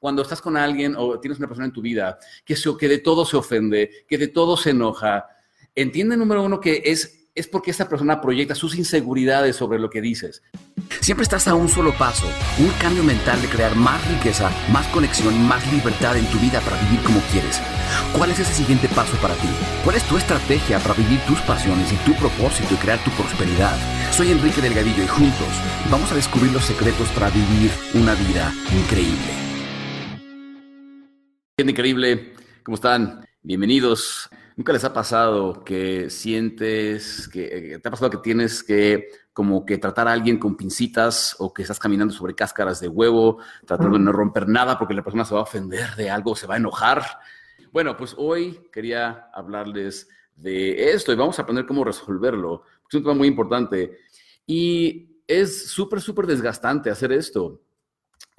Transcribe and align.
cuando 0.00 0.22
estás 0.22 0.40
con 0.40 0.56
alguien 0.56 0.96
o 0.98 1.20
tienes 1.20 1.38
una 1.38 1.46
persona 1.46 1.66
en 1.66 1.72
tu 1.72 1.80
vida 1.80 2.18
que, 2.44 2.56
se, 2.56 2.76
que 2.76 2.88
de 2.88 2.98
todo 2.98 3.24
se 3.24 3.36
ofende, 3.36 4.04
que 4.08 4.18
de 4.18 4.28
todo 4.28 4.56
se 4.56 4.70
enoja, 4.70 5.28
entiende, 5.76 6.16
número 6.16 6.42
uno, 6.42 6.58
que 6.58 6.82
es 6.84 7.20
es 7.34 7.46
porque 7.46 7.70
esta 7.70 7.88
persona 7.88 8.20
proyecta 8.20 8.54
sus 8.54 8.74
inseguridades 8.76 9.56
sobre 9.56 9.78
lo 9.78 9.88
que 9.88 10.00
dices. 10.00 10.42
Siempre 11.00 11.22
estás 11.22 11.46
a 11.48 11.54
un 11.54 11.68
solo 11.68 11.92
paso, 11.96 12.26
un 12.58 12.70
cambio 12.80 13.04
mental 13.04 13.40
de 13.40 13.48
crear 13.48 13.74
más 13.76 14.06
riqueza, 14.08 14.50
más 14.72 14.86
conexión 14.88 15.34
y 15.34 15.38
más 15.38 15.64
libertad 15.72 16.16
en 16.16 16.26
tu 16.26 16.38
vida 16.38 16.60
para 16.60 16.80
vivir 16.82 17.00
como 17.02 17.20
quieres. 17.32 17.60
¿Cuál 18.16 18.30
es 18.30 18.40
ese 18.40 18.52
siguiente 18.52 18.88
paso 18.88 19.16
para 19.18 19.34
ti? 19.34 19.48
¿Cuál 19.84 19.96
es 19.96 20.04
tu 20.04 20.16
estrategia 20.16 20.78
para 20.80 20.94
vivir 20.94 21.20
tus 21.20 21.40
pasiones 21.42 21.92
y 21.92 21.96
tu 22.04 22.14
propósito 22.14 22.74
y 22.74 22.78
crear 22.78 23.02
tu 23.04 23.10
prosperidad? 23.12 23.76
Soy 24.12 24.32
Enrique 24.32 24.60
Delgadillo 24.60 25.04
y 25.04 25.08
juntos 25.08 25.48
vamos 25.90 26.10
a 26.12 26.16
descubrir 26.16 26.52
los 26.52 26.64
secretos 26.64 27.08
para 27.10 27.30
vivir 27.30 27.70
una 27.94 28.14
vida 28.14 28.52
increíble. 28.72 29.49
Increíble, 31.68 32.32
¿cómo 32.62 32.76
están? 32.76 33.26
Bienvenidos 33.42 34.30
¿Nunca 34.60 34.74
les 34.74 34.84
ha 34.84 34.92
pasado 34.92 35.64
que 35.64 36.10
sientes, 36.10 37.26
que 37.28 37.74
eh, 37.74 37.78
te 37.78 37.88
ha 37.88 37.90
pasado 37.90 38.10
que 38.10 38.18
tienes 38.18 38.62
que 38.62 39.08
como 39.32 39.64
que 39.64 39.78
tratar 39.78 40.06
a 40.06 40.12
alguien 40.12 40.38
con 40.38 40.54
pincitas 40.54 41.34
o 41.38 41.54
que 41.54 41.62
estás 41.62 41.78
caminando 41.78 42.12
sobre 42.12 42.34
cáscaras 42.34 42.78
de 42.78 42.88
huevo, 42.88 43.38
tratando 43.64 43.96
de 43.96 44.04
no 44.04 44.12
romper 44.12 44.46
nada 44.48 44.78
porque 44.78 44.92
la 44.92 45.02
persona 45.02 45.24
se 45.24 45.32
va 45.32 45.40
a 45.40 45.44
ofender 45.44 45.96
de 45.96 46.10
algo, 46.10 46.36
se 46.36 46.46
va 46.46 46.54
a 46.54 46.58
enojar? 46.58 47.02
Bueno, 47.72 47.96
pues 47.96 48.14
hoy 48.18 48.68
quería 48.70 49.30
hablarles 49.32 50.10
de 50.36 50.90
esto 50.92 51.10
y 51.10 51.16
vamos 51.16 51.38
a 51.38 51.42
aprender 51.42 51.64
cómo 51.64 51.82
resolverlo. 51.82 52.64
Es 52.86 52.94
un 52.94 53.02
tema 53.02 53.14
muy 53.14 53.28
importante 53.28 53.96
y 54.46 55.22
es 55.26 55.70
súper, 55.70 56.02
súper 56.02 56.26
desgastante 56.26 56.90
hacer 56.90 57.12
esto. 57.12 57.62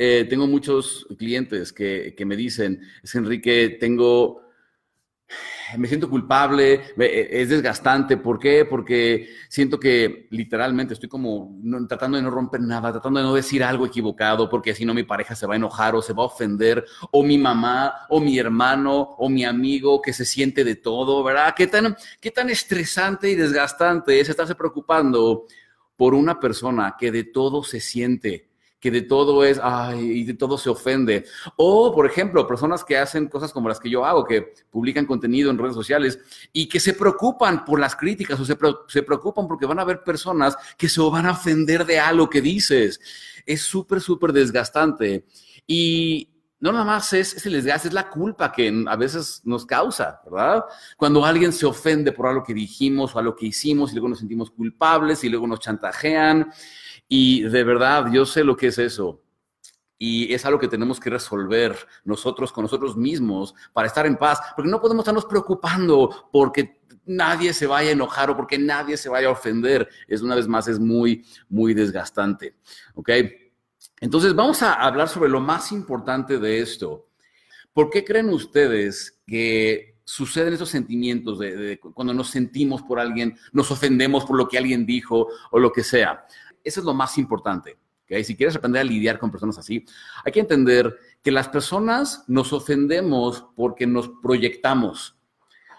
Eh, 0.04 0.26
tengo 0.28 0.48
muchos 0.48 1.05
clientes 1.16 1.72
que, 1.72 2.16
que 2.18 2.26
me 2.26 2.36
dicen, 2.36 2.82
es 3.04 3.14
Enrique, 3.14 3.78
tengo 3.80 4.41
me 5.77 5.88
siento 5.88 6.10
culpable, 6.10 6.82
e, 6.98 7.27
es 7.30 7.49
desgastante. 7.49 8.18
¿Por 8.18 8.40
qué? 8.40 8.66
Porque 8.66 9.30
siento 9.48 9.80
que 9.80 10.27
literalmente 10.32 10.96
estoy 10.96 11.08
como 11.08 11.55
tratando 11.88 12.18
de 12.18 12.24
no 12.24 12.32
romper 12.32 12.62
nada, 12.62 12.91
tratando 12.91 13.20
de 13.20 13.27
no 13.27 13.35
decir 13.35 13.63
algo 13.63 13.85
equivocado, 13.85 14.49
porque 14.49 14.74
si 14.74 14.85
no 14.85 14.96
mi 14.96 15.04
pareja 15.04 15.35
se 15.35 15.46
va 15.46 15.54
a 15.54 15.58
enojar 15.58 15.93
o 15.93 16.02
se 16.02 16.13
va 16.13 16.24
a 16.24 16.26
ofender, 16.26 16.84
o 17.12 17.21
mi 17.21 17.38
mamá, 17.38 18.08
o 18.10 18.20
mi 18.20 18.40
hermano, 18.40 19.02
o 19.20 19.30
mi 19.30 19.46
amigo 19.46 20.02
que 20.02 20.13
se 20.13 20.26
siente 20.26 20.63
de 20.63 20.77
todo, 20.77 21.24
¿verdad? 21.24 21.54
¿Qué 21.55 21.68
tan, 21.68 21.96
qué 22.20 22.32
tan 22.32 22.49
estresante 22.49 23.30
y 23.30 23.36
desgastante 23.36 24.20
es 24.20 24.30
estarse 24.30 24.55
preocupando 24.55 25.46
por 25.96 26.15
una 26.15 26.40
persona 26.40 26.96
que 26.99 27.12
de 27.12 27.26
todo 27.26 27.63
se 27.63 27.80
siente? 27.80 28.51
Que 28.82 28.91
de 28.91 29.04
todo 29.04 29.46
es, 29.46 29.60
ay, 29.62 29.99
y 30.01 30.24
de 30.24 30.34
todo 30.34 30.57
se 30.57 30.70
ofende. 30.70 31.24
O, 31.55 31.93
por 31.93 32.07
ejemplo, 32.07 32.48
personas 32.48 32.84
que 32.84 32.98
hacen 32.98 33.27
cosas 33.27 33.54
como 33.54 33.70
las 33.70 33.79
que 33.79 33.91
yo 33.91 34.04
hago, 34.04 34.26
que 34.26 34.54
publican 34.71 35.05
contenido 35.05 35.51
en 35.51 35.60
redes 35.60 35.76
sociales 35.76 36.20
y 36.51 36.68
que 36.68 36.79
se 36.79 36.93
preocupan 36.93 37.63
por 37.63 37.79
las 37.79 37.96
críticas 37.96 38.40
o 38.40 38.46
se, 38.46 38.57
se 38.87 39.04
preocupan 39.04 39.48
porque 39.48 39.68
van 39.68 39.77
a 39.77 39.84
haber 39.84 40.04
personas 40.04 40.57
que 40.77 40.90
se 40.90 40.99
van 40.99 41.27
a 41.27 41.34
ofender 41.34 41.85
de 41.85 41.99
algo 41.99 42.27
que 42.27 42.41
dices. 42.41 42.99
Es 43.46 43.62
súper, 43.62 44.02
súper 44.02 44.34
desgastante. 44.34 45.26
Y 45.68 46.27
no 46.62 46.71
nada 46.71 46.85
más 46.85 47.12
es, 47.12 47.34
es, 47.34 47.45
el 47.48 47.54
desgaste, 47.54 47.90
es 47.90 47.93
la 47.93 48.09
culpa 48.09 48.51
que 48.51 48.84
a 48.87 48.95
veces 48.95 49.41
nos 49.43 49.65
causa, 49.65 50.21
¿verdad? 50.23 50.63
Cuando 50.95 51.26
alguien 51.26 51.51
se 51.51 51.65
ofende 51.65 52.12
por 52.12 52.27
algo 52.27 52.43
que 52.43 52.53
dijimos 52.53 53.15
o 53.15 53.20
algo 53.20 53.35
que 53.35 53.48
hicimos 53.48 53.91
y 53.91 53.95
luego 53.95 54.07
nos 54.07 54.20
sentimos 54.20 54.51
culpables 54.51 55.23
y 55.23 55.29
luego 55.29 55.48
nos 55.48 55.59
chantajean 55.59 56.51
y 57.07 57.41
de 57.41 57.63
verdad, 57.63 58.05
yo 58.12 58.26
sé 58.26 58.43
lo 58.43 58.55
que 58.55 58.68
es 58.68 58.77
eso. 58.77 59.21
Y 59.98 60.34
es 60.34 60.45
algo 60.45 60.59
que 60.59 60.68
tenemos 60.68 60.99
que 60.99 61.09
resolver 61.09 61.76
nosotros 62.05 62.51
con 62.51 62.63
nosotros 62.63 62.96
mismos 62.96 63.53
para 63.73 63.87
estar 63.87 64.06
en 64.06 64.16
paz, 64.16 64.40
porque 64.56 64.72
no 64.72 64.79
podemos 64.79 65.03
estarnos 65.03 65.25
preocupando 65.25 66.29
porque 66.31 66.79
nadie 67.06 67.53
se 67.53 67.68
vaya 67.68 67.90
a 67.90 67.94
enojar 67.94 68.29
o 68.29 68.38
porque 68.38 68.57
nadie 68.57 68.97
se 68.97 69.09
vaya 69.09 69.28
a 69.28 69.31
ofender. 69.31 69.90
Es 70.07 70.22
una 70.22 70.36
vez 70.36 70.47
más, 70.47 70.68
es 70.68 70.80
muy, 70.80 71.25
muy 71.50 71.74
desgastante. 71.74 72.56
¿Ok? 72.96 73.09
Entonces 74.01 74.35
vamos 74.35 74.62
a 74.62 74.73
hablar 74.73 75.07
sobre 75.07 75.29
lo 75.29 75.39
más 75.39 75.72
importante 75.72 76.39
de 76.39 76.59
esto. 76.59 77.07
¿Por 77.72 77.89
qué 77.89 78.03
creen 78.03 78.29
ustedes 78.29 79.22
que 79.25 79.95
suceden 80.03 80.53
esos 80.53 80.69
sentimientos 80.69 81.39
de, 81.39 81.79
cuando 81.94 82.13
nos 82.13 82.29
sentimos 82.29 82.81
por 82.81 83.00
alguien, 83.00 83.38
nos 83.53 83.72
ofendemos 83.72 84.25
por 84.25 84.35
lo 84.35 84.50
que 84.50 84.57
alguien 84.57 84.85
dijo 84.85 85.29
o 85.51 85.59
lo 85.59 85.72
que 85.72 85.84
sea? 85.84 86.25
eso 86.63 86.79
es 86.79 86.85
lo 86.85 86.94
más 86.94 87.17
importante. 87.17 87.78
¿okay? 88.03 88.23
Si 88.23 88.35
quieres 88.35 88.56
aprender 88.56 88.81
a 88.81 88.85
lidiar 88.85 89.19
con 89.19 89.31
personas 89.31 89.57
así, 89.57 89.85
hay 90.23 90.31
que 90.31 90.39
entender 90.39 90.95
que 91.23 91.31
las 91.31 91.47
personas 91.47 92.23
nos 92.28 92.53
ofendemos 92.53 93.45
porque 93.56 93.88
nos 93.88 94.09
proyectamos. 94.22 95.16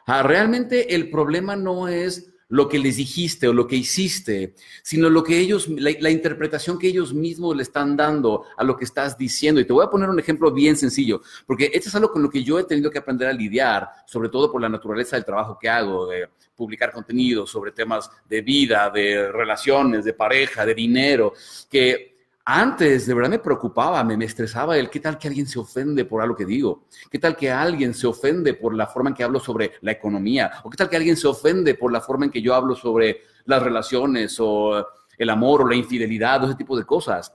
Ah, 0.06 0.22
realmente 0.22 0.94
el 0.94 1.10
problema 1.10 1.56
no 1.56 1.88
es 1.88 2.31
lo 2.52 2.68
que 2.68 2.78
les 2.78 2.96
dijiste 2.96 3.48
o 3.48 3.54
lo 3.54 3.66
que 3.66 3.76
hiciste, 3.76 4.54
sino 4.82 5.08
lo 5.08 5.24
que 5.24 5.38
ellos, 5.38 5.68
la, 5.68 6.10
interpretación 6.10 6.78
que 6.78 6.86
ellos 6.86 7.14
mismos 7.14 7.56
le 7.56 7.62
están 7.62 7.96
dando 7.96 8.44
a 8.58 8.62
lo 8.62 8.76
que 8.76 8.84
estás 8.84 9.16
diciendo. 9.16 9.58
Y 9.58 9.64
te 9.64 9.72
voy 9.72 9.86
a 9.86 9.88
poner 9.88 10.10
un 10.10 10.20
ejemplo 10.20 10.52
bien 10.52 10.76
sencillo, 10.76 11.22
porque 11.46 11.70
esto 11.72 11.88
es 11.88 11.94
algo 11.94 12.12
con 12.12 12.22
lo 12.22 12.28
que 12.28 12.44
yo 12.44 12.58
he 12.58 12.64
tenido 12.64 12.90
que 12.90 12.98
aprender 12.98 13.26
a 13.26 13.32
lidiar, 13.32 13.88
sobre 14.06 14.28
todo 14.28 14.52
por 14.52 14.60
la 14.60 14.68
naturaleza 14.68 15.16
del 15.16 15.24
trabajo 15.24 15.58
que 15.58 15.70
hago, 15.70 16.06
de 16.06 16.28
publicar 16.54 16.92
contenido 16.92 17.46
sobre 17.46 17.72
temas 17.72 18.10
de 18.28 18.42
vida, 18.42 18.90
de 18.90 19.32
relaciones, 19.32 20.04
de 20.04 20.12
pareja, 20.12 20.66
de 20.66 20.74
dinero, 20.74 21.32
que 21.70 22.11
antes 22.44 23.06
de 23.06 23.14
verdad 23.14 23.30
me 23.30 23.38
preocupaba, 23.38 24.03
me, 24.03 24.25
estresaba 24.25 24.76
el 24.76 24.91
qué 24.91 25.00
tal 25.00 25.19
que 25.19 25.28
alguien 25.28 25.47
se 25.47 25.58
ofende 25.58 26.04
por 26.04 26.22
algo 26.22 26.34
que 26.34 26.44
digo, 26.44 26.86
qué 27.10 27.19
tal 27.19 27.36
que 27.36 27.50
alguien 27.50 27.94
se 27.94 28.06
ofende 28.06 28.54
por 28.54 28.75
la 28.75 28.86
forma 28.86 29.10
en 29.10 29.14
que 29.14 29.22
hablo 29.22 29.38
sobre 29.38 29.72
la 29.80 29.92
economía, 29.92 30.50
o 30.64 30.70
qué 30.70 30.76
tal 30.76 30.88
que 30.88 30.97
alguien 30.97 31.16
se 31.16 31.28
ofende 31.28 31.75
por 31.75 31.92
la 31.92 32.00
forma 32.00 32.25
en 32.25 32.31
que 32.31 32.42
yo 32.42 32.54
hablo 32.54 32.75
sobre 32.75 33.22
las 33.44 33.62
relaciones 33.62 34.36
o 34.41 34.86
el 35.16 35.31
amor 35.31 35.62
o 35.62 35.69
la 35.69 35.76
infidelidad 35.76 36.42
o 36.42 36.47
ese 36.47 36.56
tipo 36.56 36.76
de 36.76 36.84
cosas. 36.84 37.34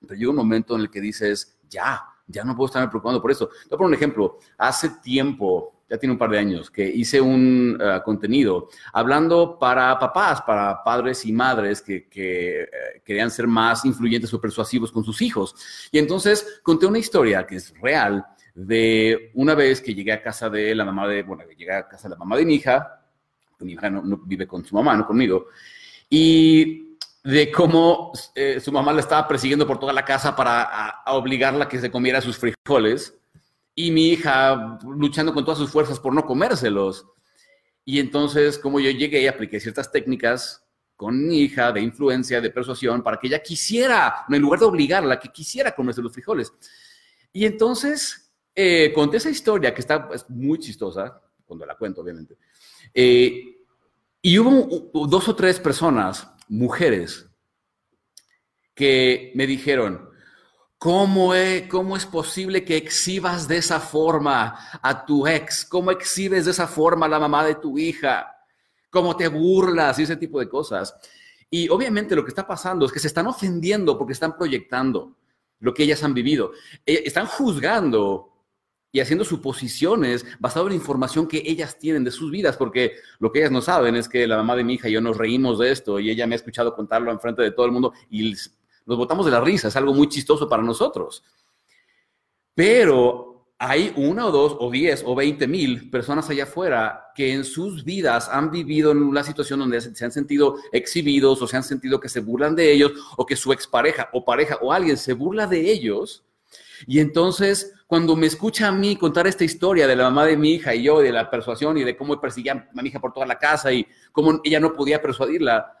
Pero 0.00 0.14
llega 0.14 0.30
un 0.30 0.36
momento 0.36 0.74
en 0.74 0.82
el 0.82 0.90
que 0.90 1.00
dices, 1.00 1.58
ya, 1.68 2.02
ya 2.26 2.44
no 2.44 2.56
puedo 2.56 2.66
estarme 2.66 2.88
preocupando 2.88 3.20
por 3.20 3.30
eso. 3.30 3.50
Te 3.68 3.76
voy 3.76 3.86
un 3.86 3.94
ejemplo. 3.94 4.38
Hace 4.58 4.90
tiempo, 5.02 5.79
ya 5.90 5.98
tiene 5.98 6.12
un 6.12 6.18
par 6.18 6.30
de 6.30 6.38
años, 6.38 6.70
que 6.70 6.88
hice 6.88 7.20
un 7.20 7.76
eh, 7.80 8.00
contenido 8.04 8.68
hablando 8.92 9.58
para 9.58 9.98
papás, 9.98 10.40
para 10.42 10.84
padres 10.84 11.26
y 11.26 11.32
madres 11.32 11.82
que, 11.82 12.06
eh, 12.14 12.68
querían 13.04 13.30
ser 13.30 13.48
más 13.48 13.84
influyentes 13.84 14.32
o 14.32 14.40
persuasivos 14.40 14.92
con 14.92 15.02
sus 15.02 15.20
hijos. 15.20 15.54
Y 15.90 15.98
entonces 15.98 16.60
conté 16.62 16.86
una 16.86 16.98
historia 16.98 17.44
que 17.44 17.56
es 17.56 17.74
real 17.80 18.24
de 18.54 19.32
una 19.34 19.54
vez 19.54 19.80
que 19.80 19.92
llegué 19.92 20.12
a 20.12 20.22
casa 20.22 20.48
de 20.48 20.74
la 20.76 20.84
mamá 20.84 21.08
de, 21.08 21.24
bueno, 21.24 21.42
llegué 21.58 21.72
a 21.72 21.88
casa 21.88 22.08
de 22.08 22.14
la 22.14 22.18
mamá 22.18 22.36
de 22.36 22.46
mi 22.46 22.54
hija, 22.54 23.02
mi 23.58 23.72
hija 23.72 23.90
no, 23.90 24.18
vive 24.24 24.46
con 24.46 24.64
su 24.64 24.76
mamá, 24.76 24.96
no 24.96 25.06
conmigo, 25.06 25.46
y 26.08 26.96
de 27.24 27.50
cómo 27.50 28.12
eh, 28.34 28.60
su 28.60 28.70
mamá 28.70 28.92
la 28.92 29.00
estaba 29.00 29.26
persiguiendo 29.26 29.66
por 29.66 29.78
toda 29.78 29.92
la 29.92 30.04
casa 30.04 30.36
para 30.36 31.02
obligarla 31.06 31.64
a 31.64 31.68
que 31.68 31.80
se 31.80 31.90
comiera 31.90 32.20
sus 32.20 32.38
frijoles 32.38 33.19
y 33.74 33.90
mi 33.90 34.10
hija 34.10 34.78
luchando 34.82 35.32
con 35.32 35.44
todas 35.44 35.58
sus 35.58 35.70
fuerzas 35.70 35.98
por 35.98 36.14
no 36.14 36.24
comérselos. 36.24 37.06
Y 37.84 37.98
entonces, 37.98 38.58
como 38.58 38.80
yo 38.80 38.90
llegué 38.90 39.22
y 39.22 39.26
apliqué 39.26 39.58
ciertas 39.58 39.90
técnicas 39.90 40.64
con 40.96 41.26
mi 41.26 41.40
hija 41.40 41.72
de 41.72 41.80
influencia, 41.80 42.40
de 42.40 42.50
persuasión, 42.50 43.02
para 43.02 43.16
que 43.18 43.28
ella 43.28 43.42
quisiera, 43.42 44.26
en 44.28 44.42
lugar 44.42 44.60
de 44.60 44.66
obligarla, 44.66 45.18
que 45.18 45.30
quisiera 45.30 45.74
comerse 45.74 46.02
los 46.02 46.12
frijoles. 46.12 46.52
Y 47.32 47.46
entonces 47.46 48.30
eh, 48.54 48.92
conté 48.94 49.16
esa 49.16 49.30
historia 49.30 49.72
que 49.72 49.80
está 49.80 50.10
muy 50.28 50.58
chistosa, 50.58 51.22
cuando 51.46 51.64
la 51.64 51.76
cuento, 51.76 52.02
obviamente. 52.02 52.36
Eh, 52.92 53.64
y 54.20 54.38
hubo 54.38 54.90
dos 55.08 55.28
o 55.28 55.34
tres 55.34 55.58
personas, 55.58 56.28
mujeres, 56.48 57.26
que 58.74 59.32
me 59.34 59.46
dijeron, 59.46 60.09
¿Cómo 60.80 61.34
es, 61.34 61.68
¿Cómo 61.68 61.94
es 61.94 62.06
posible 62.06 62.64
que 62.64 62.74
exhibas 62.74 63.46
de 63.46 63.58
esa 63.58 63.80
forma 63.80 64.58
a 64.80 65.04
tu 65.04 65.26
ex? 65.26 65.66
¿Cómo 65.66 65.90
exhibes 65.90 66.46
de 66.46 66.52
esa 66.52 66.66
forma 66.66 67.04
a 67.04 67.08
la 67.10 67.20
mamá 67.20 67.44
de 67.44 67.56
tu 67.56 67.76
hija? 67.76 68.34
¿Cómo 68.88 69.14
te 69.14 69.28
burlas 69.28 69.98
y 69.98 70.04
ese 70.04 70.16
tipo 70.16 70.40
de 70.40 70.48
cosas? 70.48 70.94
Y 71.50 71.68
obviamente 71.68 72.16
lo 72.16 72.24
que 72.24 72.30
está 72.30 72.46
pasando 72.46 72.86
es 72.86 72.92
que 72.92 72.98
se 72.98 73.08
están 73.08 73.26
ofendiendo 73.26 73.98
porque 73.98 74.14
están 74.14 74.38
proyectando 74.38 75.18
lo 75.58 75.74
que 75.74 75.82
ellas 75.82 76.02
han 76.02 76.14
vivido. 76.14 76.52
Eh, 76.86 77.02
están 77.04 77.26
juzgando 77.26 78.32
y 78.90 79.00
haciendo 79.00 79.26
suposiciones 79.26 80.24
basado 80.38 80.66
en 80.68 80.72
información 80.72 81.28
que 81.28 81.42
ellas 81.44 81.78
tienen 81.78 82.04
de 82.04 82.10
sus 82.10 82.30
vidas, 82.30 82.56
porque 82.56 82.94
lo 83.18 83.30
que 83.30 83.40
ellas 83.40 83.52
no 83.52 83.60
saben 83.60 83.96
es 83.96 84.08
que 84.08 84.26
la 84.26 84.38
mamá 84.38 84.56
de 84.56 84.64
mi 84.64 84.76
hija 84.76 84.88
y 84.88 84.92
yo 84.92 85.02
nos 85.02 85.18
reímos 85.18 85.58
de 85.58 85.72
esto 85.72 86.00
y 86.00 86.08
ella 86.08 86.26
me 86.26 86.36
ha 86.36 86.36
escuchado 86.36 86.74
contarlo 86.74 87.12
en 87.12 87.20
frente 87.20 87.42
de 87.42 87.50
todo 87.50 87.66
el 87.66 87.72
mundo 87.72 87.92
y 88.08 88.34
nos 88.86 88.98
botamos 88.98 89.26
de 89.26 89.32
la 89.32 89.40
risa, 89.40 89.68
es 89.68 89.76
algo 89.76 89.94
muy 89.94 90.08
chistoso 90.08 90.48
para 90.48 90.62
nosotros. 90.62 91.22
Pero 92.54 93.30
hay 93.62 93.92
una 93.96 94.26
o 94.26 94.30
dos 94.30 94.56
o 94.58 94.70
diez 94.70 95.02
o 95.06 95.14
veinte 95.14 95.46
mil 95.46 95.90
personas 95.90 96.30
allá 96.30 96.44
afuera 96.44 97.12
que 97.14 97.34
en 97.34 97.44
sus 97.44 97.84
vidas 97.84 98.30
han 98.32 98.50
vivido 98.50 98.90
en 98.90 99.02
una 99.02 99.22
situación 99.22 99.60
donde 99.60 99.82
se 99.82 100.04
han 100.04 100.10
sentido 100.10 100.56
exhibidos 100.72 101.42
o 101.42 101.46
se 101.46 101.58
han 101.58 101.62
sentido 101.62 102.00
que 102.00 102.08
se 102.08 102.20
burlan 102.20 102.56
de 102.56 102.72
ellos 102.72 102.92
o 103.18 103.26
que 103.26 103.36
su 103.36 103.52
expareja 103.52 104.08
o 104.14 104.24
pareja 104.24 104.56
o 104.62 104.72
alguien 104.72 104.96
se 104.96 105.12
burla 105.12 105.46
de 105.46 105.70
ellos 105.70 106.24
Y 106.86 107.00
entonces, 107.00 107.74
cuando 107.86 108.16
me 108.16 108.26
escucha 108.26 108.68
a 108.68 108.72
mí 108.72 108.96
contar 108.96 109.26
esta 109.26 109.44
historia 109.44 109.86
de 109.86 109.96
la 109.96 110.04
mamá 110.04 110.24
de 110.24 110.36
mi 110.38 110.54
hija 110.54 110.74
y 110.74 110.84
yo, 110.84 111.00
de 111.00 111.12
la 111.12 111.28
persuasión 111.28 111.76
y 111.76 111.84
de 111.84 111.96
cómo 111.96 112.18
perseguía 112.18 112.52
a 112.74 112.82
mi 112.82 112.88
hija 112.88 113.00
por 113.00 113.12
toda 113.12 113.26
la 113.26 113.38
casa 113.38 113.72
y 113.72 113.86
cómo 114.12 114.40
ella 114.42 114.60
no 114.60 114.72
podía 114.72 115.02
persuadirla, 115.02 115.76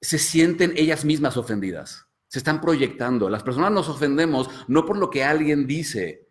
se 0.00 0.18
sienten 0.18 0.74
ellas 0.76 1.04
mismas 1.04 1.36
ofendidas. 1.36 2.06
Se 2.28 2.38
están 2.38 2.60
proyectando. 2.60 3.28
Las 3.30 3.42
personas 3.42 3.72
nos 3.72 3.88
ofendemos 3.88 4.50
no 4.68 4.84
por 4.84 4.98
lo 4.98 5.10
que 5.10 5.24
alguien 5.24 5.66
dice, 5.66 6.26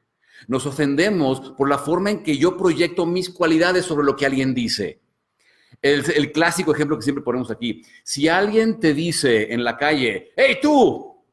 nos 0.47 0.65
ofendemos 0.65 1.53
por 1.57 1.69
la 1.69 1.77
forma 1.77 2.11
en 2.11 2.23
que 2.23 2.37
yo 2.37 2.57
proyecto 2.57 3.05
mis 3.05 3.29
cualidades 3.29 3.85
sobre 3.85 4.05
lo 4.05 4.15
que 4.15 4.25
alguien 4.25 4.53
dice. 4.53 5.01
El, 5.81 6.31
clásico 6.31 6.73
ejemplo 6.73 6.97
que 6.97 7.03
siempre 7.03 7.23
ponemos 7.23 7.51
aquí. 7.51 7.83
Si 8.03 8.27
alguien 8.27 8.79
te 8.79 8.93
dice 8.93 9.53
en 9.53 9.63
la 9.63 9.77
calle, 9.77 10.31
hey 10.35 10.57
tú, 10.61 11.23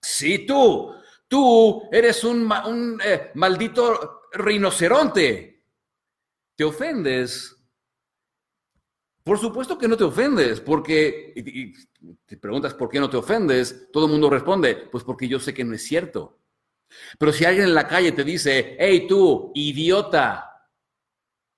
sí 0.00 0.46
tú, 0.46 0.94
tú 1.28 1.82
eres 1.92 2.24
un, 2.24 2.50
un 2.66 3.00
eh, 3.04 3.30
maldito 3.34 4.22
rinoceronte, 4.32 5.62
te 6.56 6.64
ofendes. 6.64 7.56
Por 9.22 9.38
supuesto 9.38 9.76
que 9.76 9.88
no 9.88 9.96
te 9.96 10.04
ofendes, 10.04 10.60
porque 10.60 11.32
y, 11.36 11.72
te 12.26 12.36
preguntas 12.36 12.74
por 12.74 12.88
qué 12.88 12.98
no 12.98 13.10
te 13.10 13.16
ofendes, 13.16 13.88
todo 13.92 14.06
el 14.06 14.12
mundo 14.12 14.30
responde, 14.30 14.74
pues 14.90 15.04
porque 15.04 15.28
yo 15.28 15.38
sé 15.38 15.52
que 15.52 15.64
no 15.64 15.74
es 15.74 15.82
cierto. 15.82 16.38
Pero 17.18 17.32
si 17.32 17.44
alguien 17.44 17.66
en 17.66 17.74
la 17.74 17.86
calle 17.86 18.12
te 18.12 18.24
dice, 18.24 18.76
hey 18.78 19.06
tú, 19.06 19.52
idiota, 19.54 20.68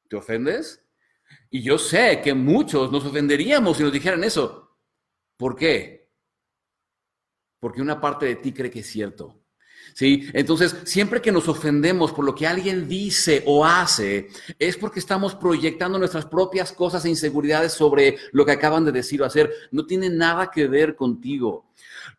¿te 0.08 0.16
ofendes? 0.16 0.84
Y 1.50 1.62
yo 1.62 1.78
sé 1.78 2.20
que 2.22 2.34
muchos 2.34 2.90
nos 2.90 3.04
ofenderíamos 3.04 3.76
si 3.76 3.82
nos 3.82 3.92
dijeran 3.92 4.24
eso. 4.24 4.78
¿Por 5.36 5.56
qué? 5.56 6.10
Porque 7.60 7.80
una 7.80 8.00
parte 8.00 8.26
de 8.26 8.36
ti 8.36 8.52
cree 8.52 8.70
que 8.70 8.80
es 8.80 8.86
cierto. 8.86 9.41
¿Sí? 9.94 10.28
Entonces, 10.32 10.76
siempre 10.84 11.20
que 11.20 11.32
nos 11.32 11.48
ofendemos 11.48 12.12
por 12.12 12.24
lo 12.24 12.34
que 12.34 12.46
alguien 12.46 12.88
dice 12.88 13.42
o 13.46 13.64
hace, 13.64 14.28
es 14.58 14.76
porque 14.76 15.00
estamos 15.00 15.34
proyectando 15.34 15.98
nuestras 15.98 16.24
propias 16.24 16.72
cosas 16.72 17.04
e 17.04 17.10
inseguridades 17.10 17.72
sobre 17.72 18.16
lo 18.32 18.46
que 18.46 18.52
acaban 18.52 18.84
de 18.84 18.92
decir 18.92 19.20
o 19.20 19.26
hacer. 19.26 19.52
No 19.70 19.84
tiene 19.84 20.08
nada 20.08 20.50
que 20.50 20.66
ver 20.66 20.96
contigo. 20.96 21.66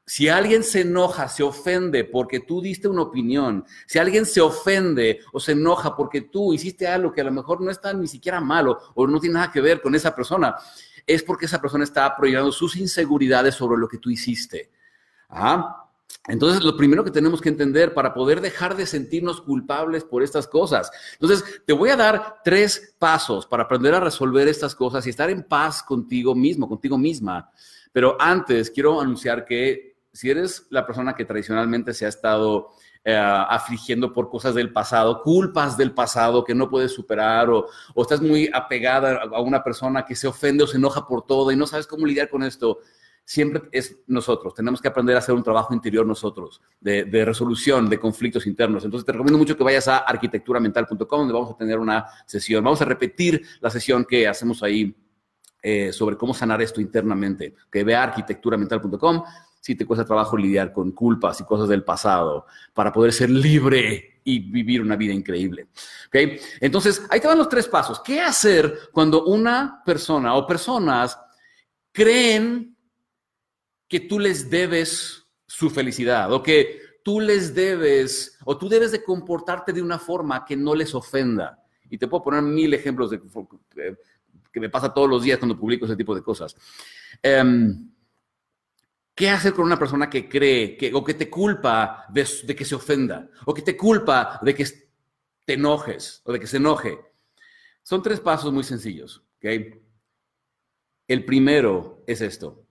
Si 0.06 0.28
alguien 0.28 0.64
se 0.64 0.82
enoja, 0.82 1.30
se 1.30 1.44
ofende 1.44 2.04
porque 2.04 2.42
tú 2.42 2.62
diste 2.62 2.88
una 2.88 3.04
opinión, 3.04 3.66
si 3.88 4.00
alguien 4.00 4.26
se 4.26 4.42
ofende 4.42 5.22
o 5.32 5.40
se 5.40 5.54
enoja 5.54 5.96
porque 5.96 6.22
tú 6.22 6.54
hiciste 6.54 6.88
algo 6.88 7.12
que 7.12 7.22
a 7.22 7.26
lo 7.26 7.32
mejor 7.32 7.62
no 7.62 7.72
está 7.72 7.94
ni 7.94 8.08
siquiera 8.08 8.42
malo 8.42 8.80
o 8.96 9.08
no 9.08 9.20
tiene 9.20 9.36
nada 9.36 9.52
que 9.52 9.62
ver 9.62 9.82
con 9.82 9.96
esa 9.96 10.14
persona, 10.14 10.56
es 11.08 11.24
porque 11.24 11.46
esa 11.46 11.62
persona 11.62 11.86
está 11.86 12.16
proyectando 12.16 12.52
sus 12.52 12.76
inseguridades 12.76 13.56
sobre 13.56 13.80
lo 13.80 13.88
que 13.88 13.98
tú 13.98 14.10
hiciste. 14.10 14.72
Ajá. 15.30 15.83
Entonces, 16.28 16.64
lo 16.64 16.78
primero 16.78 17.04
que 17.04 17.12
tenemos 17.12 17.42
que 17.42 17.50
entender 17.50 17.94
para 17.94 18.14
poder 18.14 18.40
dejar 18.40 18.78
de 18.78 18.86
sentirnos 18.86 19.42
culpables 19.42 20.04
por 20.04 20.24
estas 20.24 20.48
cosas. 20.48 20.90
Entonces, 21.20 21.62
te 21.66 21.74
voy 21.74 21.90
a 21.90 21.98
dar 21.98 22.38
tres 22.44 22.96
pasos 22.98 23.46
para 23.46 23.64
aprender 23.64 23.94
a 23.94 24.00
resolver 24.00 24.48
estas 24.48 24.74
cosas 24.74 25.06
y 25.06 25.10
estar 25.10 25.30
en 25.30 25.44
paz 25.44 25.84
contigo 25.84 26.34
mismo, 26.34 26.70
contigo 26.70 26.98
misma. 26.98 27.52
Pero 27.92 28.16
antes, 28.20 28.72
quiero 28.72 29.02
anunciar 29.02 29.46
que 29.46 29.98
si 30.14 30.30
eres 30.30 30.68
la 30.70 30.86
persona 30.86 31.16
que 31.16 31.26
tradicionalmente 31.26 31.94
se 31.94 32.06
ha 32.06 32.10
estado 32.10 32.70
eh, 33.04 33.18
afligiendo 33.18 34.14
por 34.14 34.30
cosas 34.30 34.56
del 34.56 34.72
pasado, 34.72 35.22
culpas 35.24 35.76
del 35.76 35.92
pasado 35.92 36.44
que 36.46 36.56
no 36.56 36.70
puedes 36.70 36.94
superar 36.94 37.50
o, 37.50 37.68
o 37.94 38.02
estás 38.02 38.22
muy 38.22 38.50
apegada 38.54 39.24
a 39.24 39.42
una 39.42 39.62
persona 39.62 40.06
que 40.06 40.16
se 40.16 40.28
ofende 40.28 40.64
o 40.64 40.68
se 40.68 40.78
enoja 40.78 41.06
por 41.06 41.26
todo 41.26 41.52
y 41.52 41.58
no 41.58 41.68
sabes 41.68 41.86
cómo 41.86 42.06
lidiar 42.06 42.30
con 42.30 42.44
esto, 42.44 42.80
siempre 43.26 43.64
es 43.72 43.98
nosotros. 44.08 44.54
Tenemos 44.54 44.82
que 44.82 44.88
aprender 44.88 45.16
a 45.16 45.20
hacer 45.20 45.36
un 45.36 45.44
trabajo 45.44 45.74
interior 45.74 46.06
nosotros, 46.06 46.62
de, 46.80 47.26
resolución 47.26 47.90
de 47.90 48.00
conflictos 48.00 48.46
internos. 48.48 48.84
Entonces, 48.84 49.06
te 49.06 49.12
recomiendo 49.12 49.38
mucho 49.38 49.56
que 49.58 49.64
vayas 49.64 49.88
a 49.88 50.00
arquitecturamental.com, 50.00 51.20
donde 51.20 51.34
vamos 51.34 51.52
a 51.52 51.58
tener 51.58 51.80
una 51.80 52.06
sesión. 52.26 52.64
Vamos 52.64 52.82
a 52.82 52.86
repetir 52.86 53.42
la 53.62 53.70
sesión 53.70 54.06
que 54.06 54.28
hacemos 54.28 54.62
ahí 54.64 54.96
eh, 55.62 55.94
sobre 55.94 56.18
cómo 56.18 56.34
sanar 56.34 56.62
esto 56.62 56.82
internamente. 56.82 57.56
Que 57.72 57.84
vea 57.84 58.04
arquitecturamental.com 58.04 59.24
si 59.60 59.76
te 59.76 59.86
cuesta 59.86 60.04
trabajo 60.04 60.36
lidiar 60.36 60.74
con 60.74 60.92
culpas 60.92 61.40
y 61.40 61.46
cosas 61.46 61.70
del 61.70 61.86
pasado 61.86 62.46
para 62.74 62.92
poder 62.92 63.14
ser 63.14 63.30
libre 63.30 64.20
y 64.26 64.40
vivir 64.40 64.82
una 64.82 64.98
vida 64.98 65.14
increíble. 65.14 65.68
¿Okay? 66.08 66.38
Entonces, 66.60 67.06
ahí 67.10 67.22
te 67.22 67.28
van 67.28 67.38
los 67.38 67.48
tres 67.48 67.70
pasos. 67.70 68.02
¿Qué 68.02 68.20
hacer 68.20 68.78
cuando 68.92 69.24
una 69.26 69.82
persona 69.86 70.36
o 70.36 70.46
personas 70.46 71.18
creen 71.94 72.73
que 73.88 74.00
tú 74.00 74.20
les 74.20 74.50
debes 74.50 75.26
su 75.46 75.70
felicidad 75.70 76.32
o 76.32 76.42
que 76.42 76.82
tú 77.04 77.20
les 77.20 77.54
debes 77.54 78.38
o 78.46 78.58
tú 78.58 78.68
debes 78.70 78.92
de 78.92 79.04
comportarte 79.04 79.74
de 79.74 79.82
una 79.82 80.00
forma 80.00 80.46
que 80.46 80.56
no 80.56 80.74
les 80.74 80.96
ofenda. 80.96 81.60
Y 81.90 81.98
te 81.98 82.08
puedo 82.08 82.24
poner 82.24 82.42
mil 82.42 82.74
ejemplos 82.74 83.12
de 83.12 83.22
que 84.52 84.60
me 84.60 84.70
pasa 84.70 84.94
todos 84.94 85.10
los 85.10 85.24
días 85.24 85.38
cuando 85.38 85.58
publico 85.58 85.86
ese 85.86 85.96
tipo 85.96 86.16
de 86.16 86.22
cosas. 86.22 86.56
Um, 87.24 87.92
¿Qué 89.16 89.30
hacer 89.30 89.54
con 89.54 89.66
una 89.66 89.78
persona 89.78 90.10
que 90.10 90.28
cree 90.28 90.76
que, 90.76 90.92
o 90.94 91.04
que 91.04 91.14
te 91.14 91.30
culpa 91.30 92.06
de, 92.10 92.28
de, 92.46 92.56
que 92.56 92.66
se 92.66 92.74
ofenda 92.74 93.30
o 93.46 93.54
que 93.54 93.62
te 93.62 93.78
culpa 93.78 94.40
de 94.42 94.56
que 94.56 94.66
te 95.46 95.54
enojes 95.54 96.22
o 96.26 96.32
de 96.34 96.40
que 96.40 96.48
se 96.48 96.58
enoje? 96.58 96.98
Son 97.84 98.02
tres 98.02 98.20
pasos 98.20 98.52
muy 98.52 98.64
sencillos. 98.64 99.24
¿okay? 99.38 99.82
El 101.08 101.26
primero 101.26 102.04
es 102.08 102.22
esto. 102.22 102.63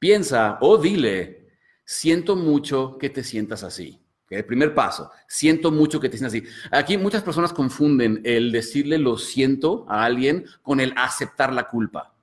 Piensa 0.00 0.58
o 0.62 0.78
dile, 0.78 1.50
siento 1.84 2.34
mucho 2.34 2.96
que 2.98 3.10
te 3.10 3.22
sientas 3.22 3.62
así. 3.62 4.00
El 4.30 4.44
primer 4.44 4.74
paso, 4.74 5.10
siento 5.28 5.70
mucho 5.70 6.00
que 6.00 6.08
te 6.08 6.16
sientas 6.16 6.34
así. 6.34 6.46
Aquí 6.70 6.96
muchas 6.96 7.22
personas 7.22 7.52
confunden 7.52 8.22
el 8.24 8.50
decirle 8.50 8.96
lo 8.96 9.18
siento 9.18 9.84
a 9.88 10.04
alguien 10.04 10.46
con 10.62 10.80
el 10.80 10.94
aceptar 10.96 11.52
la 11.52 11.68
culpa. 11.68 12.14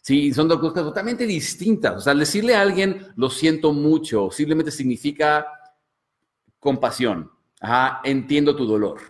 Sí, 0.00 0.34
son 0.34 0.48
dos 0.48 0.58
cosas 0.58 0.82
totalmente 0.82 1.26
distintas. 1.26 1.96
O 1.96 2.00
sea, 2.00 2.14
decirle 2.14 2.56
a 2.56 2.62
alguien 2.62 3.06
lo 3.16 3.30
siento 3.30 3.72
mucho 3.72 4.30
simplemente 4.30 4.70
significa 4.70 5.46
compasión. 6.58 7.30
Ajá, 7.60 8.00
entiendo 8.04 8.56
tu 8.56 8.66
dolor. 8.66 9.00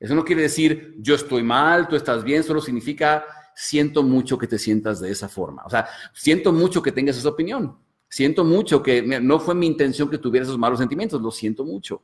Eso 0.00 0.14
no 0.14 0.24
quiere 0.24 0.42
decir 0.42 0.96
yo 0.98 1.14
estoy 1.14 1.42
mal, 1.42 1.86
tú 1.86 1.94
estás 1.94 2.24
bien, 2.24 2.42
solo 2.42 2.60
significa 2.60 3.24
siento 3.54 4.02
mucho 4.02 4.38
que 4.38 4.46
te 4.46 4.58
sientas 4.58 5.00
de 5.00 5.10
esa 5.10 5.28
forma. 5.28 5.62
O 5.64 5.70
sea, 5.70 5.86
siento 6.14 6.52
mucho 6.52 6.82
que 6.82 6.92
tengas 6.92 7.16
esa 7.16 7.28
opinión. 7.28 7.78
Siento 8.08 8.44
mucho 8.44 8.82
que 8.82 9.02
no 9.02 9.38
fue 9.38 9.54
mi 9.54 9.66
intención 9.66 10.10
que 10.10 10.18
tuvieras 10.18 10.48
esos 10.48 10.58
malos 10.58 10.78
sentimientos. 10.78 11.22
Lo 11.22 11.30
siento 11.30 11.64
mucho. 11.64 12.02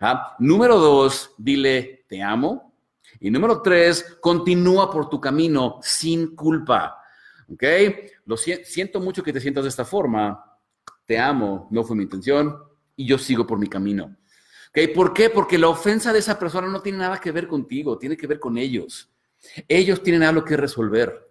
¿Ah? 0.00 0.36
Número 0.38 0.78
dos, 0.78 1.32
dile, 1.38 2.04
te 2.08 2.22
amo. 2.22 2.74
Y 3.20 3.30
número 3.30 3.62
tres, 3.62 4.18
continúa 4.20 4.90
por 4.90 5.08
tu 5.08 5.20
camino 5.20 5.78
sin 5.80 6.34
culpa. 6.34 6.98
¿Ok? 7.50 7.62
Lo 8.26 8.36
siento 8.36 9.00
mucho 9.00 9.22
que 9.22 9.32
te 9.32 9.40
sientas 9.40 9.64
de 9.64 9.70
esta 9.70 9.84
forma. 9.84 10.58
Te 11.06 11.18
amo, 11.18 11.68
no 11.70 11.84
fue 11.84 11.96
mi 11.96 12.02
intención 12.02 12.58
y 12.96 13.06
yo 13.06 13.16
sigo 13.16 13.46
por 13.46 13.58
mi 13.58 13.66
camino. 13.66 14.16
¿Ok? 14.68 14.92
¿Por 14.94 15.14
qué? 15.14 15.30
Porque 15.30 15.56
la 15.56 15.68
ofensa 15.68 16.12
de 16.12 16.18
esa 16.18 16.38
persona 16.38 16.68
no 16.68 16.80
tiene 16.80 16.98
nada 16.98 17.18
que 17.18 17.32
ver 17.32 17.48
contigo, 17.48 17.96
tiene 17.96 18.16
que 18.16 18.26
ver 18.26 18.40
con 18.40 18.58
ellos. 18.58 19.10
Ellos 19.68 20.02
tienen 20.02 20.22
algo 20.22 20.44
que 20.44 20.56
resolver. 20.56 21.30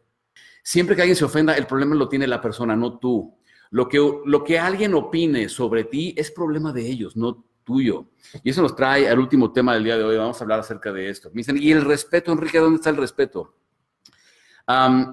Siempre 0.63 0.96
que 0.96 1.01
alguien 1.01 1.15
se 1.15 1.25
ofenda, 1.25 1.55
el 1.55 1.67
problema 1.67 1.96
lo 1.96 2.08
tiene 2.08 2.27
la 2.27 2.41
persona, 2.41 2.75
no 2.75 3.00
tú. 3.00 3.38
Lo 3.72 3.89
que, 3.89 3.98
lo 4.25 4.43
que 4.43 4.60
alguien 4.60 4.93
opine 4.93 5.50
sobre 5.50 5.84
ti 5.84 6.13
es 6.17 6.32
problema 6.32 6.72
de 6.72 6.88
ellos, 6.88 7.15
no 7.17 7.46
tuyo. 7.63 8.08
Y 8.43 8.50
eso 8.50 8.62
nos 8.62 8.75
trae 8.75 9.10
al 9.10 9.20
último 9.20 9.51
tema 9.51 9.74
del 9.74 9.84
día 9.84 9.98
de 9.98 10.03
hoy. 10.03 10.17
Vamos 10.17 10.39
a 10.39 10.43
hablar 10.43 10.60
acerca 10.60 10.91
de 10.91 11.10
esto. 11.10 11.32
Me 11.34 11.43
¿y 11.55 11.72
el 11.72 11.84
respeto, 11.84 12.32
Enrique? 12.32 12.60
¿Dónde 12.60 12.77
está 12.77 12.89
el 12.89 12.98
respeto? 12.98 13.55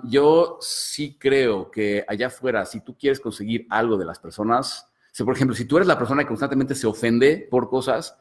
Yo 0.05 0.59
sí 0.61 1.17
creo 1.19 1.71
que 1.71 2.05
allá 2.07 2.29
afuera, 2.29 2.65
si 2.65 2.83
tú 2.83 2.97
quieres 2.97 3.19
conseguir 3.19 3.67
algo 3.71 3.97
de 3.97 4.05
las 4.05 4.19
personas, 4.19 4.87
si, 5.11 5.25
por 5.25 5.35
ejemplo, 5.35 5.57
si 5.57 5.65
tú 5.65 5.77
eres 5.77 5.89
la 5.89 5.99
persona 5.99 6.23
que 6.23 6.29
constantemente 6.29 6.75
se 6.75 6.87
ofende 6.87 7.49
por 7.51 7.69
cosas, 7.69 8.17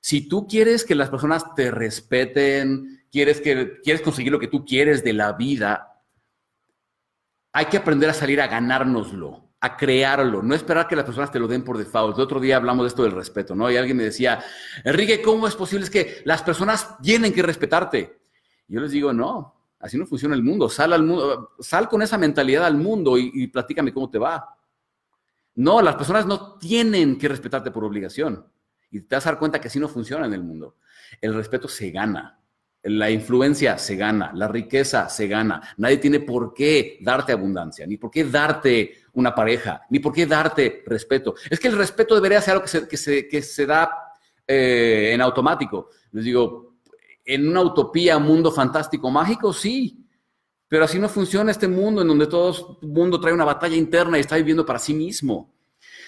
si 0.00 0.28
tú 0.28 0.46
quieres 0.46 0.84
que 0.84 0.94
las 0.94 1.10
personas 1.10 1.54
te 1.54 1.70
respeten, 1.70 3.03
quieres, 3.14 3.40
que, 3.40 3.80
quieres 3.80 4.02
conseguir 4.02 4.32
lo 4.32 4.40
que 4.40 4.48
tú 4.48 4.64
quieres 4.64 5.04
de 5.04 5.12
la 5.12 5.34
vida, 5.34 6.02
hay 7.52 7.66
que 7.66 7.76
aprender 7.76 8.10
a 8.10 8.12
salir 8.12 8.40
a 8.40 8.48
ganárnoslo, 8.48 9.52
a 9.60 9.76
crearlo, 9.76 10.42
no 10.42 10.52
esperar 10.52 10.88
que 10.88 10.96
las 10.96 11.04
personas 11.04 11.30
te 11.30 11.38
lo 11.38 11.46
den 11.46 11.62
por 11.62 11.78
default. 11.78 12.16
El 12.16 12.24
otro 12.24 12.40
día 12.40 12.56
hablamos 12.56 12.82
de 12.82 12.88
esto 12.88 13.04
del 13.04 13.12
respeto, 13.12 13.54
¿no? 13.54 13.70
Y 13.70 13.76
alguien 13.76 13.96
me 13.96 14.02
decía, 14.02 14.42
Enrique, 14.82 15.22
¿cómo 15.22 15.46
es 15.46 15.54
posible 15.54 15.88
que 15.88 16.22
las 16.24 16.42
personas 16.42 17.00
tienen 17.02 17.32
que 17.32 17.44
respetarte? 17.44 18.18
Y 18.66 18.74
yo 18.74 18.80
les 18.80 18.90
digo, 18.90 19.12
no, 19.12 19.68
así 19.78 19.96
no 19.96 20.06
funciona 20.06 20.34
el 20.34 20.42
mundo. 20.42 20.68
Sal, 20.68 20.92
al 20.92 21.04
mundo, 21.04 21.52
sal 21.60 21.88
con 21.88 22.02
esa 22.02 22.18
mentalidad 22.18 22.66
al 22.66 22.76
mundo 22.76 23.16
y, 23.16 23.30
y 23.32 23.46
platícame 23.46 23.92
cómo 23.92 24.10
te 24.10 24.18
va. 24.18 24.58
No, 25.54 25.80
las 25.80 25.94
personas 25.94 26.26
no 26.26 26.58
tienen 26.58 27.16
que 27.16 27.28
respetarte 27.28 27.70
por 27.70 27.84
obligación. 27.84 28.44
Y 28.90 29.02
te 29.02 29.14
vas 29.14 29.24
a 29.24 29.30
dar 29.30 29.38
cuenta 29.38 29.60
que 29.60 29.68
así 29.68 29.78
no 29.78 29.88
funciona 29.88 30.26
en 30.26 30.32
el 30.32 30.42
mundo. 30.42 30.78
El 31.20 31.32
respeto 31.32 31.68
se 31.68 31.92
gana. 31.92 32.40
La 32.84 33.10
influencia 33.10 33.78
se 33.78 33.96
gana, 33.96 34.30
la 34.34 34.46
riqueza 34.46 35.08
se 35.08 35.26
gana. 35.26 35.74
Nadie 35.78 35.96
tiene 35.96 36.20
por 36.20 36.52
qué 36.52 36.98
darte 37.00 37.32
abundancia, 37.32 37.86
ni 37.86 37.96
por 37.96 38.10
qué 38.10 38.24
darte 38.24 39.04
una 39.14 39.34
pareja, 39.34 39.82
ni 39.90 40.00
por 40.00 40.12
qué 40.12 40.26
darte 40.26 40.82
respeto. 40.86 41.34
Es 41.48 41.58
que 41.58 41.68
el 41.68 41.76
respeto 41.78 42.14
debería 42.14 42.42
ser 42.42 42.52
algo 42.52 42.64
que 42.64 42.68
se, 42.68 42.88
que 42.88 42.96
se, 42.96 43.28
que 43.28 43.42
se 43.42 43.64
da 43.66 43.90
eh, 44.46 45.12
en 45.14 45.20
automático. 45.22 45.88
Les 46.12 46.24
digo, 46.24 46.74
en 47.24 47.48
una 47.48 47.62
utopía, 47.62 48.18
un 48.18 48.24
mundo 48.24 48.52
fantástico, 48.52 49.10
mágico, 49.10 49.52
sí. 49.52 50.04
Pero 50.68 50.84
así 50.84 50.98
no 50.98 51.08
funciona 51.08 51.50
este 51.50 51.68
mundo 51.68 52.02
en 52.02 52.08
donde 52.08 52.26
todo 52.26 52.78
mundo 52.82 53.20
trae 53.20 53.32
una 53.32 53.44
batalla 53.44 53.76
interna 53.76 54.18
y 54.18 54.20
está 54.20 54.36
viviendo 54.36 54.66
para 54.66 54.78
sí 54.78 54.92
mismo. 54.92 55.54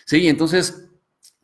Sí, 0.05 0.29
entonces 0.29 0.89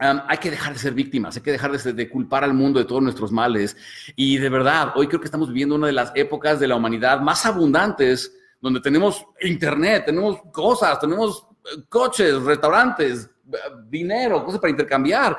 hay 0.03 0.39
que 0.39 0.51
dejar 0.51 0.73
de 0.73 0.79
ser 0.79 0.95
víctimas, 0.95 1.37
hay 1.37 1.43
que 1.43 1.53
dejar 1.53 1.71
de, 1.71 1.93
de, 1.93 2.09
culpar 2.09 2.43
al 2.43 2.55
mundo 2.55 2.81
de 2.81 2.85
todos 2.85 3.03
nuestros 3.03 3.31
males. 3.31 3.77
Y 4.17 4.39
de 4.39 4.49
verdad, 4.49 4.93
hoy 4.97 5.07
creo 5.07 5.21
que 5.21 5.27
estamos 5.27 5.49
viviendo 5.49 5.77
una 5.77 5.87
de 5.87 5.93
las 5.93 6.13
épocas 6.15 6.59
de 6.59 6.67
la 6.67 6.77
humanidad 6.77 7.21
más 7.21 7.47
abundantes, 7.47 8.37
donde 8.61 8.81
tenemos 8.81 9.25
internet, 9.41 10.05
tenemos 10.07 10.41
cosas, 10.53 10.99
tenemos 10.99 11.47
eh, 11.65 11.83
coches, 11.89 12.43
restaurantes, 12.43 13.31
eh, 13.53 13.57
dinero, 13.89 14.45
cosas 14.45 14.61
para 14.61 14.71
intercambiar. 14.71 15.37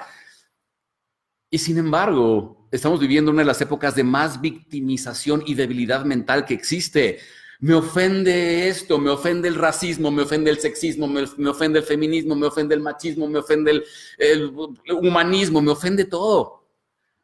Y 1.50 1.58
sin 1.58 1.77
embargo, 1.77 2.67
estamos 2.72 3.00
viviendo 3.00 3.32
una 3.32 3.41
de 3.41 3.48
las 3.48 3.62
épocas 3.62 3.96
de 3.96 4.03
más 4.03 4.41
victimización 4.41 5.43
y 5.46 5.53
debilidad 5.53 6.05
mental 6.05 6.46
que 6.46 6.53
existe 6.53 7.20
me 7.60 7.74
ofende 7.74 8.67
esto, 8.67 8.98
me 8.98 9.10
ofende 9.10 9.48
el 9.48 9.55
racismo, 9.55 10.12
me 10.12 10.24
ofende 10.24 10.50
el 10.50 10.60
sexismo, 10.60 11.07
me, 11.07 11.50
ofende 11.50 11.79
el 11.79 11.86
feminismo, 11.86 12.36
me 12.36 12.48
ofende 12.48 12.75
el 12.75 12.81
machismo, 12.81 13.27
me 13.27 13.39
ofende 13.39 13.83
el, 14.17 14.53
humanismo, 15.01 15.62
me 15.62 15.72
ofende 15.72 16.05
todo, 16.05 16.67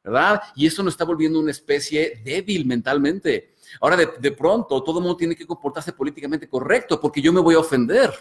¿verdad? 0.04 0.42
Y 0.56 0.68
eso 0.68 0.84
nos 0.84 0.94
está 0.94 1.06
volviendo 1.06 1.40
una 1.40 1.52
especie 1.52 2.22
débil 2.24 2.66
mentalmente. 2.66 3.56
Ahora, 3.82 3.98
de, 3.98 4.32
pronto, 4.32 4.82
todo 4.84 5.00
el 5.00 5.04
mundo 5.04 5.18
tiene 5.18 5.36
que 5.36 5.46
comportarse 5.46 5.94
políticamente 5.94 6.48
correcto 6.48 7.00
porque 7.00 7.22
yo 7.22 7.34
me 7.34 7.42
voy 7.42 7.56
a 7.56 7.60
ofender. 7.60 8.12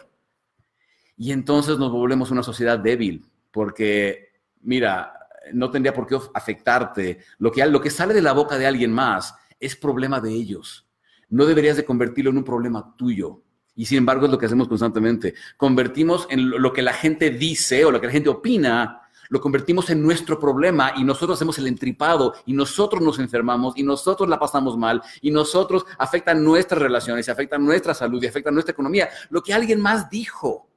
Y 1.16 1.32
entonces 1.32 1.78
nos 1.78 1.90
volvemos 1.90 2.30
una 2.30 2.42
sociedad 2.42 2.78
débil, 2.78 3.24
porque, 3.50 4.28
mira, 4.60 5.12
no 5.52 5.70
tendría 5.70 5.94
por 5.94 6.06
qué 6.06 6.18
afectarte. 6.34 7.18
Lo 7.38 7.50
que, 7.50 7.64
lo 7.66 7.80
que 7.80 7.90
sale 7.90 8.14
de 8.14 8.22
la 8.22 8.32
boca 8.32 8.56
de 8.56 8.66
alguien 8.66 8.92
más 8.92 9.34
es 9.58 9.74
problema 9.74 10.20
de 10.20 10.32
ellos 10.32 10.87
no 11.30 11.46
deberías 11.46 11.76
de 11.76 11.84
convertirlo 11.84 12.30
en 12.30 12.38
un 12.38 12.44
problema 12.44 12.94
tuyo. 12.96 13.42
Y 13.74 13.86
sin 13.86 13.98
embargo 13.98 14.26
es 14.26 14.32
lo 14.32 14.38
que 14.38 14.46
hacemos 14.46 14.68
constantemente. 14.68 15.34
Convertimos 15.56 16.26
en 16.30 16.50
lo 16.50 16.72
que 16.72 16.82
la 16.82 16.92
gente 16.92 17.30
dice 17.30 17.84
o 17.84 17.90
lo 17.90 18.00
que 18.00 18.06
la 18.08 18.12
gente 18.12 18.28
opina, 18.28 19.02
lo 19.28 19.40
convertimos 19.40 19.90
en 19.90 20.02
nuestro 20.02 20.40
problema 20.40 20.92
y 20.96 21.04
nosotros 21.04 21.38
hacemos 21.38 21.58
el 21.58 21.66
entripado 21.66 22.34
y 22.46 22.54
nosotros 22.54 23.02
nos 23.02 23.18
enfermamos 23.18 23.76
y 23.76 23.82
nosotros 23.82 24.28
la 24.28 24.38
pasamos 24.38 24.76
mal 24.76 25.02
y 25.20 25.30
nosotros 25.30 25.84
afectan 25.98 26.42
nuestras 26.42 26.80
relaciones, 26.80 27.28
afectan 27.28 27.64
nuestra 27.64 27.94
salud 27.94 28.22
y 28.22 28.26
afectan 28.26 28.54
nuestra 28.54 28.72
economía. 28.72 29.08
Lo 29.30 29.42
que 29.42 29.52
alguien 29.52 29.80
más 29.80 30.08
dijo 30.08 30.67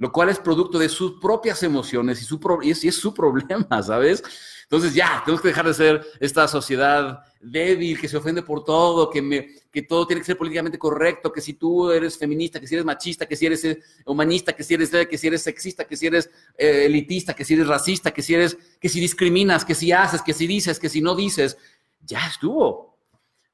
lo 0.00 0.10
cual 0.10 0.30
es 0.30 0.38
producto 0.38 0.78
de 0.78 0.88
sus 0.88 1.20
propias 1.20 1.62
emociones 1.62 2.22
y, 2.22 2.24
su 2.24 2.40
y, 2.62 2.70
es, 2.70 2.96
su 2.96 3.12
problema, 3.12 3.82
¿sabes? 3.82 4.22
Entonces 4.62 4.94
ya, 4.94 5.20
tenemos 5.22 5.42
que 5.42 5.48
dejar 5.48 5.66
de 5.66 5.74
ser 5.74 6.06
esta 6.18 6.48
sociedad 6.48 7.22
débil 7.38 8.00
que 8.00 8.08
se 8.08 8.16
ofende 8.16 8.42
por 8.42 8.64
todo, 8.64 9.10
que, 9.10 9.20
me, 9.20 9.48
que 9.70 9.82
todo 9.82 10.06
tiene 10.06 10.22
que 10.22 10.26
ser 10.26 10.38
políticamente 10.38 10.78
correcto, 10.78 11.30
que 11.30 11.42
si 11.42 11.52
tú 11.52 11.90
eres 11.90 12.16
feminista, 12.16 12.58
que 12.58 12.66
si 12.66 12.76
eres 12.76 12.86
machista, 12.86 13.26
que 13.26 13.36
si 13.36 13.44
eres 13.44 13.62
eh, 13.66 13.78
humanista, 14.06 14.54
que 14.54 14.64
si 14.64 14.72
eres, 14.72 14.90
que 14.90 15.18
si 15.18 15.26
eres 15.26 15.42
sexista, 15.42 15.84
que 15.84 15.98
si 15.98 16.06
eres 16.06 16.30
eh, 16.56 16.86
elitista, 16.86 17.34
que 17.34 17.44
si 17.44 17.52
eres 17.52 17.66
racista, 17.66 18.10
que 18.10 18.22
si 18.22 18.34
eres, 18.34 18.56
que 18.80 18.88
si 18.88 19.00
discriminas, 19.00 19.66
que 19.66 19.74
si 19.74 19.92
haces, 19.92 20.22
que 20.22 20.32
si 20.32 20.46
dices, 20.46 20.80
que 20.80 20.88
si 20.88 21.02
no 21.02 21.14
dices, 21.14 21.58
ya 22.00 22.26
estuvo, 22.26 22.96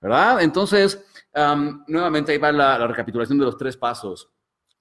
¿verdad? 0.01 0.43
Entonces, 0.43 1.03
nuevamente 1.89 2.31
ahí 2.31 2.39
va 2.39 2.53
la 2.53 2.87
recapitulación 2.87 3.37
de 3.37 3.47
los 3.47 3.59
tres 3.59 3.77
pasos 3.77 4.31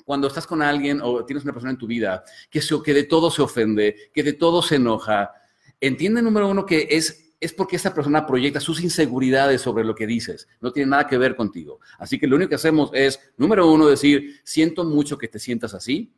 cuando 0.05 0.27
estás 0.27 0.47
con 0.47 0.61
alguien 0.61 1.01
o 1.03 1.25
tienes 1.25 1.43
una 1.43 1.51
persona 1.51 1.71
en 1.71 1.77
tu 1.77 1.87
vida 1.87 2.23
que, 2.49 2.61
se, 2.61 2.81
que 2.81 2.93
de 2.93 3.03
todo 3.03 3.29
se 3.29 3.41
ofende, 3.41 4.11
que 4.13 4.23
de 4.23 4.33
todo 4.33 4.61
se 4.61 4.75
enoja, 4.75 5.33
entiende, 5.81 6.21
número 6.21 6.47
uno, 6.47 6.65
que 6.65 6.87
es, 6.91 7.33
es 7.39 7.51
porque 7.51 7.75
esa 7.75 7.93
persona 7.93 8.25
proyecta 8.25 8.59
sus 8.59 8.81
inseguridades 8.81 9.61
sobre 9.61 9.83
lo 9.83 9.95
que 9.95 10.07
dices. 10.07 10.47
No 10.61 10.71
tiene 10.71 10.91
nada 10.91 11.07
que 11.07 11.17
ver 11.17 11.35
contigo. 11.35 11.79
Así 11.97 12.19
que 12.19 12.27
lo 12.27 12.35
único 12.35 12.49
que 12.49 12.55
hacemos 12.55 12.91
es, 12.93 13.19
número 13.37 13.69
uno, 13.69 13.87
decir, 13.87 14.39
siento 14.43 14.85
mucho 14.85 15.17
que 15.17 15.27
te 15.27 15.39
sientas 15.39 15.73
así. 15.73 16.13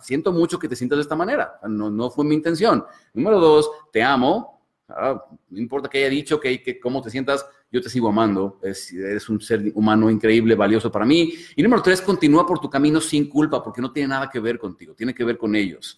siento 0.00 0.32
mucho 0.32 0.58
que 0.58 0.68
te 0.68 0.74
sientas 0.74 0.96
de 0.96 1.02
esta 1.02 1.14
manera. 1.14 1.60
No, 1.68 1.90
no 1.90 2.10
fue 2.10 2.24
mi 2.24 2.34
intención. 2.34 2.84
Número 3.12 3.38
dos, 3.38 3.70
te 3.92 4.02
amo. 4.02 4.61
No 4.88 5.58
importa 5.58 5.88
que 5.88 5.98
haya 5.98 6.08
dicho 6.08 6.38
que, 6.38 6.62
que 6.62 6.78
cómo 6.78 7.00
te 7.00 7.10
sientas, 7.10 7.46
yo 7.70 7.80
te 7.80 7.88
sigo 7.88 8.08
amando, 8.08 8.58
es, 8.62 8.92
eres 8.92 9.28
un 9.28 9.40
ser 9.40 9.72
humano 9.74 10.10
increíble, 10.10 10.54
valioso 10.54 10.92
para 10.92 11.06
mí. 11.06 11.32
Y 11.56 11.62
número 11.62 11.82
tres, 11.82 12.02
continúa 12.02 12.46
por 12.46 12.58
tu 12.58 12.68
camino 12.68 13.00
sin 13.00 13.28
culpa, 13.28 13.62
porque 13.62 13.80
no 13.80 13.92
tiene 13.92 14.08
nada 14.08 14.28
que 14.28 14.40
ver 14.40 14.58
contigo, 14.58 14.94
tiene 14.94 15.14
que 15.14 15.24
ver 15.24 15.38
con 15.38 15.56
ellos. 15.56 15.96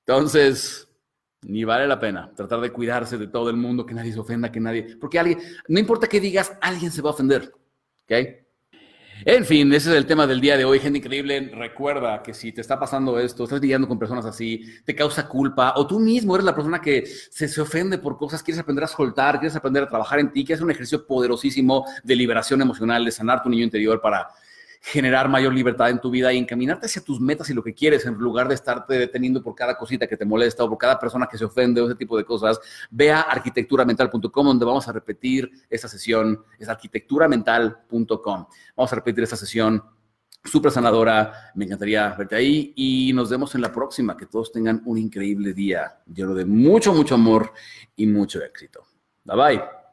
Entonces, 0.00 0.88
ni 1.42 1.64
vale 1.64 1.86
la 1.86 1.98
pena 1.98 2.32
tratar 2.34 2.60
de 2.60 2.70
cuidarse 2.70 3.18
de 3.18 3.26
todo 3.26 3.50
el 3.50 3.56
mundo, 3.56 3.84
que 3.84 3.94
nadie 3.94 4.12
se 4.12 4.20
ofenda, 4.20 4.52
que 4.52 4.60
nadie, 4.60 4.96
porque 5.00 5.18
alguien, 5.18 5.40
no 5.68 5.80
importa 5.80 6.06
qué 6.06 6.20
digas, 6.20 6.56
alguien 6.60 6.90
se 6.90 7.02
va 7.02 7.10
a 7.10 7.14
ofender, 7.14 7.52
¿ok? 8.04 8.43
En 9.22 9.44
fin, 9.44 9.72
ese 9.72 9.90
es 9.90 9.96
el 9.96 10.06
tema 10.06 10.26
del 10.26 10.40
día 10.40 10.56
de 10.56 10.64
hoy, 10.64 10.80
gente 10.80 10.98
increíble. 10.98 11.50
Recuerda 11.54 12.22
que 12.22 12.34
si 12.34 12.52
te 12.52 12.60
está 12.60 12.78
pasando 12.78 13.18
esto, 13.18 13.44
estás 13.44 13.60
lidiando 13.60 13.88
con 13.88 13.98
personas 13.98 14.24
así, 14.26 14.62
te 14.84 14.94
causa 14.94 15.28
culpa, 15.28 15.72
o 15.76 15.86
tú 15.86 16.00
mismo 16.00 16.34
eres 16.34 16.44
la 16.44 16.54
persona 16.54 16.80
que 16.80 17.06
se, 17.06 17.48
se 17.48 17.60
ofende 17.60 17.98
por 17.98 18.18
cosas, 18.18 18.42
quieres 18.42 18.60
aprender 18.60 18.84
a 18.84 18.88
soltar, 18.88 19.38
quieres 19.38 19.56
aprender 19.56 19.84
a 19.84 19.88
trabajar 19.88 20.18
en 20.18 20.32
ti, 20.32 20.44
quieres 20.44 20.58
hacer 20.58 20.64
un 20.64 20.72
ejercicio 20.72 21.06
poderosísimo 21.06 21.86
de 22.02 22.16
liberación 22.16 22.60
emocional, 22.60 23.04
de 23.04 23.12
sanar 23.12 23.42
tu 23.42 23.48
niño 23.48 23.64
interior 23.64 24.00
para 24.00 24.28
generar 24.86 25.30
mayor 25.30 25.54
libertad 25.54 25.88
en 25.88 25.98
tu 25.98 26.10
vida 26.10 26.30
y 26.30 26.36
encaminarte 26.36 26.84
hacia 26.84 27.02
tus 27.02 27.18
metas 27.18 27.48
y 27.48 27.54
lo 27.54 27.62
que 27.64 27.72
quieres, 27.72 28.04
en 28.04 28.14
lugar 28.16 28.48
de 28.48 28.54
estarte 28.54 28.98
deteniendo 28.98 29.42
por 29.42 29.54
cada 29.54 29.78
cosita 29.78 30.06
que 30.06 30.18
te 30.18 30.26
molesta 30.26 30.62
o 30.62 30.68
por 30.68 30.76
cada 30.76 30.98
persona 30.98 31.26
que 31.26 31.38
se 31.38 31.46
ofende 31.46 31.80
o 31.80 31.86
ese 31.86 31.94
tipo 31.94 32.18
de 32.18 32.24
cosas, 32.24 32.60
ve 32.90 33.10
a 33.10 33.22
arquitecturamental.com 33.22 34.46
donde 34.46 34.64
vamos 34.66 34.86
a 34.86 34.92
repetir 34.92 35.50
esta 35.70 35.88
sesión, 35.88 36.44
es 36.58 36.68
arquitecturamental.com. 36.68 38.46
Vamos 38.76 38.92
a 38.92 38.94
repetir 38.94 39.24
esta 39.24 39.36
sesión 39.36 39.82
súper 40.44 40.70
sanadora, 40.70 41.50
me 41.54 41.64
encantaría 41.64 42.14
verte 42.14 42.36
ahí 42.36 42.74
y 42.76 43.14
nos 43.14 43.30
vemos 43.30 43.54
en 43.54 43.62
la 43.62 43.72
próxima, 43.72 44.14
que 44.18 44.26
todos 44.26 44.52
tengan 44.52 44.82
un 44.84 44.98
increíble 44.98 45.54
día 45.54 45.98
lleno 46.14 46.34
de 46.34 46.44
mucho, 46.44 46.92
mucho 46.92 47.14
amor 47.14 47.54
y 47.96 48.06
mucho 48.06 48.44
éxito. 48.44 48.86
Bye 49.24 49.36
bye. 49.36 49.83